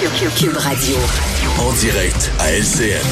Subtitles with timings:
[0.00, 0.96] Cube Radio.
[1.58, 3.04] En direct à LCN.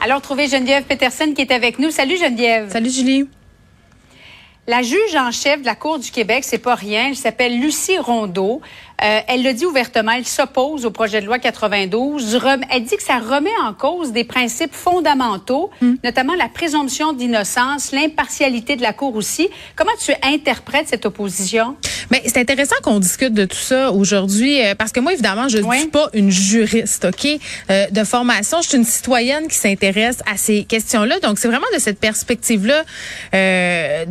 [0.00, 1.92] Alors, trouver Geneviève Peterson qui est avec nous.
[1.92, 2.72] Salut Geneviève.
[2.72, 3.28] Salut Julie.
[4.66, 7.08] La juge en chef de la Cour du Québec, c'est pas rien.
[7.10, 8.62] Elle s'appelle Lucie Rondeau.
[9.04, 10.12] Euh, elle le dit ouvertement.
[10.12, 12.36] Elle s'oppose au projet de loi 92.
[12.36, 15.70] Rem- Elle dit que ça remet en cause des principes fondamentaux,
[16.02, 19.48] notamment la présomption d'innocence, l'impartialité de la Cour aussi.
[19.76, 21.76] Comment tu interprètes cette opposition?
[22.10, 25.58] Mais c'est intéressant qu'on discute de tout ça aujourd'hui euh, parce que moi évidemment je
[25.58, 25.80] ne Oui.
[25.80, 27.26] suis pas une juriste, OK,
[27.70, 31.18] euh, de formation, je suis une citoyenne qui s'intéresse à ces questions-là.
[31.20, 32.82] Donc c'est vraiment de cette perspective-là
[33.34, 34.04] euh,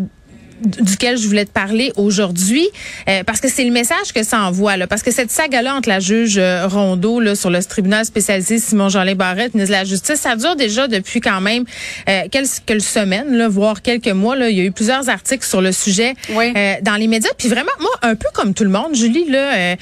[0.65, 2.67] duquel je voulais te parler aujourd'hui
[3.09, 4.87] euh, parce que c'est le message que ça envoie là.
[4.87, 8.59] Parce que cette saga là entre la juge euh, Rondeau là sur le tribunal spécialisé
[8.59, 11.65] Simon Jean Barrette ministre de la Justice ça dure déjà depuis quand même
[12.09, 14.49] euh, quelques, semaines là voire quelques mois là.
[14.49, 16.53] Il y a eu plusieurs articles sur le sujet Oui.
[16.55, 17.31] euh, dans les médias.
[17.37, 19.75] Puis vraiment moi un peu comme tout le monde Julie là euh,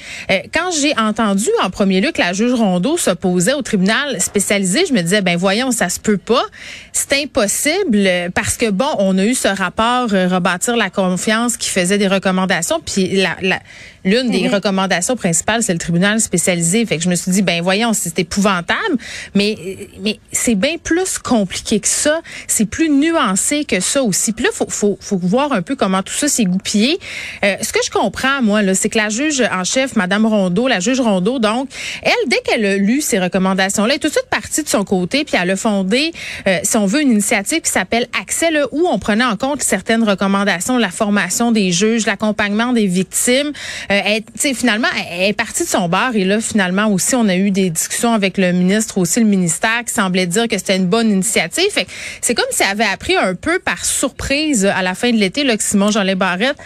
[0.52, 4.92] quand j'ai entendu en premier lieu que la juge Rondeau s'opposait au tribunal spécialisé je
[4.92, 6.44] me disais ben voyons ça se peut pas.
[6.92, 10.28] C'est impossible parce que bon on a eu ce rapport euh,
[10.76, 12.80] la confiance qui faisait des recommandations.
[12.84, 13.60] Puis la, la
[14.04, 16.84] l'une des recommandations principales c'est le tribunal spécialisé.
[16.86, 18.96] Fait que je me suis dit ben voyons c'est épouvantable.
[19.34, 19.56] Mais
[20.02, 22.20] mais c'est bien plus compliqué que ça.
[22.46, 24.32] C'est plus nuancé que ça aussi.
[24.32, 26.98] Puis là faut faut faut voir un peu comment tout ça s'est goupillé.
[27.44, 30.68] Euh, ce que je comprends moi là c'est que la juge en chef madame Rondeau
[30.68, 31.68] la juge Rondeau donc
[32.02, 34.68] elle dès qu'elle a lu ces recommandations là elle est tout de suite partie de
[34.68, 36.12] son côté puis elle a fondé
[36.46, 39.62] euh, si on veut une initiative qui s'appelle Accès là où on prenait en compte
[39.62, 43.52] certaines recommandations la formation des juges l'accompagnement des victimes
[43.90, 47.28] euh, elle, sais, finalement elle est partie de son bar et là finalement aussi on
[47.28, 50.76] a eu des discussions avec le ministre aussi le ministère qui semblait dire que c'était
[50.76, 51.70] une bonne initiative.
[51.70, 51.86] Fait
[52.20, 55.44] c'est comme si elle avait appris un peu par surprise à la fin de l'été
[55.44, 56.56] là que Simon Jean Barrette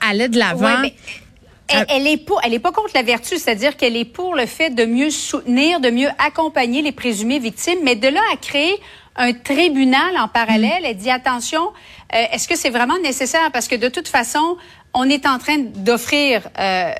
[0.00, 0.66] allait de l'avant.
[0.66, 0.94] Ouais, mais
[1.68, 4.46] elle, elle est pour, elle est pas contre la vertu, c'est-à-dire qu'elle est pour le
[4.46, 8.74] fait de mieux soutenir, de mieux accompagner les présumées victimes, mais de là à créer
[9.16, 11.72] un tribunal en parallèle, elle dit attention,
[12.14, 13.50] euh, est-ce que c'est vraiment nécessaire?
[13.52, 14.56] Parce que de toute façon,
[14.94, 16.90] on est en train d'offrir euh,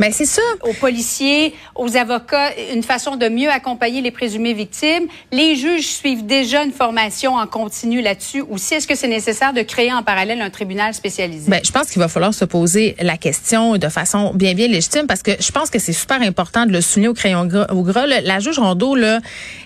[0.00, 5.06] mais ça aux policiers, aux avocats, une façon de mieux accompagner les présumées victimes.
[5.32, 8.42] Les juges suivent déjà une formation en continu là-dessus.
[8.50, 11.50] Aussi, est-ce que c'est nécessaire de créer en parallèle un tribunal spécialisé?
[11.50, 15.06] Ben, je pense qu'il va falloir se poser la question de façon bien bien légitime
[15.06, 17.66] parce que je pense que c'est super important de le souligner au crayon gras.
[17.72, 18.20] Au gras là.
[18.20, 19.20] la juge Rondeau là,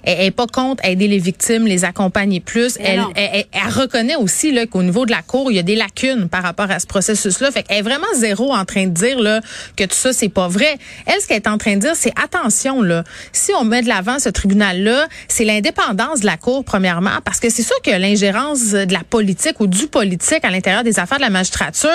[0.05, 2.77] elle, elle est pas contre aider les victimes, les accompagner plus.
[2.81, 5.63] Elle, elle, elle- elle reconnaît aussi là qu'au niveau de la cour, il y a
[5.63, 7.51] des lacunes par rapport à ce processus-là.
[7.69, 9.41] Fait est vraiment zéro en train de dire là
[9.77, 10.79] que tout ça c'est pas vrai.
[11.07, 13.05] Elle, ce qu'elle est en train de dire, c'est attention là.
[13.33, 17.51] Si on met de l'avant ce tribunal-là, c'est l'indépendance de la cour premièrement, parce que
[17.51, 21.23] c'est sûr que l'ingérence de la politique ou du politique à l'intérieur des affaires de
[21.23, 21.91] la magistrature,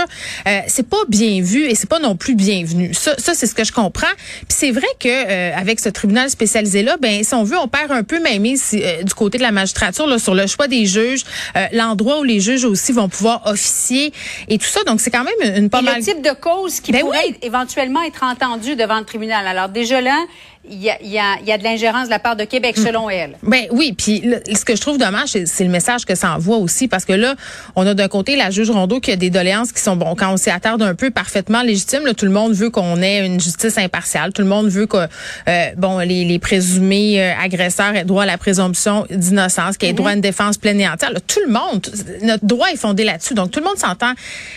[0.47, 2.93] euh, c'est pas bien vu et c'est pas non plus bienvenu.
[2.93, 4.07] Ça, ça c'est ce que je comprends.
[4.47, 7.67] Puis c'est vrai que euh, avec ce tribunal spécialisé là, ben si on veut, on
[7.67, 10.67] perd un peu même si, euh, du côté de la magistrature là, sur le choix
[10.67, 11.23] des juges,
[11.55, 14.13] euh, l'endroit où les juges aussi vont pouvoir officier
[14.47, 14.83] et tout ça.
[14.83, 17.37] Donc c'est quand même une, pas mal le type de cause qui Ben pourrait oui.
[17.41, 19.45] éventuellement être entendu devant le tribunal.
[19.47, 20.25] Alors déjà là,
[20.69, 23.09] il y a, y a- y a de l'ingérence de la part de Québec, selon
[23.09, 23.37] elle.
[23.43, 24.23] Ben oui, puis
[24.53, 27.35] ce que je trouve dommage, c'est le message que ça envoie aussi, parce que là,
[27.75, 30.31] on a d'un côté la juge Rondeau qui a des doléances qui sont, bon, quand
[30.33, 32.05] on s'y attarde un peu, parfaitement légitimes.
[32.05, 34.33] Là, tout le monde veut qu'on ait une justice impartiale.
[34.33, 34.97] Tout le monde veut que,
[35.47, 39.93] euh, bon, les, les présumés euh, agresseurs aient droit à la présomption d'innocence, qu'ils aient
[39.93, 41.11] droit à une défense pleine et entière.
[41.11, 41.85] Là, tout le monde,
[42.23, 43.33] notre droit est fondé là-dessus.
[43.33, 44.11] Donc, tout le monde s'entend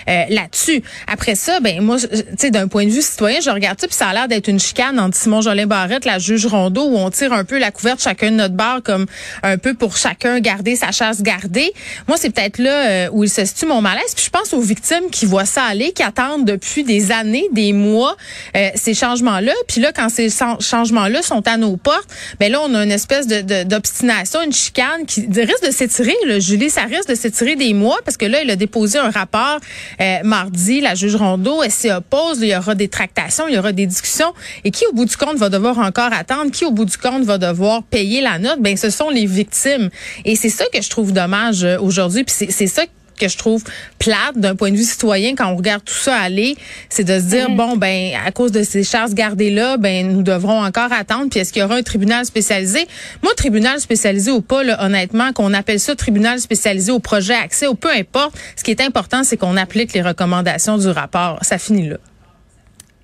[0.09, 0.83] euh, là-dessus.
[1.07, 2.09] Après ça, ben moi, tu
[2.39, 4.61] sais, d'un point de vue citoyen, je regarde ça, puis ça a l'air d'être une
[4.61, 8.03] chicane entre Simon Jolin Barrette la juge Rondeau où on tire un peu la couverte
[8.03, 9.07] chacun de notre barre comme
[9.43, 11.73] un peu pour chacun garder sa chasse gardée.
[12.09, 14.15] Moi, c'est peut-être là euh, où il se situe mon malaise.
[14.15, 17.73] Puis je pense aux victimes qui voient ça aller, qui attendent depuis des années, des
[17.73, 18.17] mois
[18.57, 19.53] euh, ces changements-là.
[19.69, 22.09] Puis là, quand ces changements-là sont à nos portes,
[22.39, 26.15] ben là, on a une espèce de d'obstination, une chicane qui risque de s'étirer.
[26.39, 29.59] Julie, ça risque de s'étirer des mois parce que là, il a déposé un rapport
[30.01, 32.39] euh, mardi, la juge Rondeau, elle s'y oppose.
[32.41, 34.33] Il y aura des tractations, il y aura des discussions.
[34.65, 36.53] Et qui, au bout du compte, va devoir encore attendre?
[36.53, 38.61] Qui, au bout du compte, va devoir payer la note?
[38.61, 39.91] Ben, ce sont les victimes.
[40.25, 42.23] Et c'est ça que je trouve dommage euh, aujourd'hui.
[42.23, 42.83] Puis c'est ça
[43.21, 43.63] que je trouve
[43.99, 46.57] plate d'un point de vue citoyen quand on regarde tout ça aller,
[46.89, 47.57] c'est de se dire mhm.
[47.57, 51.27] bon ben à cause de ces charges gardées là, ben nous devrons encore attendre.
[51.29, 52.87] Puis est-ce qu'il y aura un tribunal spécialisé?
[53.23, 57.67] Moi, tribunal spécialisé ou pas, là, honnêtement, qu'on appelle ça tribunal spécialisé au projet accès
[57.67, 61.39] ou peu importe, ce qui est important, c'est qu'on applique les recommandations du rapport.
[61.43, 61.99] Ça finit là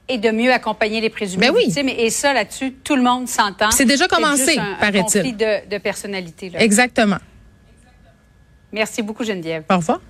[0.09, 1.89] et de mieux accompagner les présumés ben victimes.
[1.89, 3.71] Et ça, là-dessus, tout le monde s'entend.
[3.71, 5.03] C'est déjà commencé, paraît-il.
[5.03, 6.51] conflit de, de personnalité.
[6.51, 6.63] Là.
[6.63, 7.19] Exactement.
[8.73, 9.65] Merci beaucoup, Geneviève.
[9.71, 10.01] Au revoir.